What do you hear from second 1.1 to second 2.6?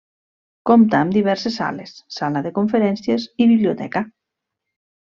diverses sales, sala de